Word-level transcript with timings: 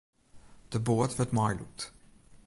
De 0.71 0.79
boat 0.87 1.15
wurdt 1.17 1.35
meilûkt. 1.37 1.79